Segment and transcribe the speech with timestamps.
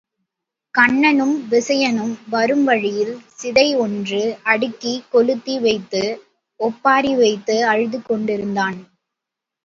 [0.75, 6.01] கண்ணனும் விசயனும் வரும் வழியில் சிதை ஒன்று அடுக்கிக் கொளுத்தி வைத்து
[6.59, 8.79] ஒப்பாரி வைத்து அழுது கொண்டிருந்தான்.